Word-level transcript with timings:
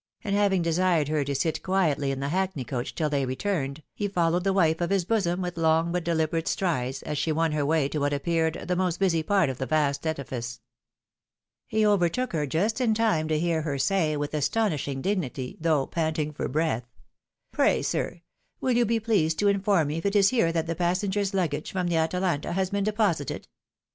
"and 0.23 0.35
having 0.35 0.63
desired 0.63 1.09
her 1.09 1.23
to 1.23 1.35
sit 1.35 1.61
quietly 1.61 2.09
in 2.09 2.19
the 2.19 2.29
hackney 2.29 2.63
coach 2.63 2.95
till 2.95 3.07
they 3.07 3.23
returned, 3.23 3.83
he 3.93 4.07
followed 4.07 4.43
the 4.43 4.51
wife 4.51 4.81
of 4.81 4.89
his 4.89 5.05
bosom 5.05 5.43
with 5.43 5.57
long 5.59 5.91
but 5.91 6.03
deliberate 6.03 6.47
strides, 6.47 7.03
as 7.03 7.19
she 7.19 7.31
won 7.31 7.51
her 7.51 7.63
way 7.63 7.87
to 7.87 7.99
what 7.99 8.11
appeared 8.11 8.55
the 8.67 8.75
most 8.75 8.99
busy 8.99 9.21
part 9.21 9.47
of 9.47 9.59
the 9.59 9.65
vast 9.67 10.07
edifice. 10.07 10.59
He 11.67 11.85
overtook 11.85 12.33
her 12.33 12.47
just 12.47 12.81
in 12.81 12.95
time 12.95 13.27
to 13.27 13.37
hear 13.37 13.61
her 13.61 13.77
say, 13.77 14.17
with 14.17 14.33
astonishing 14.33 15.03
dignity, 15.03 15.59
though 15.61 15.85
panting 15.85 16.33
for 16.33 16.47
breath," 16.47 16.87
Pray, 17.53 17.83
sir, 17.83 18.21
wiU 18.59 18.73
you 18.75 18.85
be 18.87 18.99
pleased 18.99 19.37
to 19.37 19.49
inform 19.49 19.89
me 19.89 19.97
if 19.99 20.05
it 20.07 20.15
is 20.15 20.29
here 20.29 20.51
that 20.51 20.65
the 20.65 20.73
passengers' 20.73 21.35
luggage 21.35 21.71
from 21.71 21.85
the 21.85 21.97
Atalanta 21.97 22.53
has 22.53 22.71
been 22.71 22.83
de 22.83 22.91
posited 22.93 23.45